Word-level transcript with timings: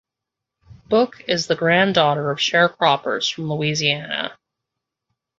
Book 0.89 1.23
is 1.27 1.45
the 1.45 1.55
granddaughter 1.55 2.31
of 2.31 2.39
sharecroppers 2.39 3.31
from 3.31 3.51
Louisiana. 3.53 4.35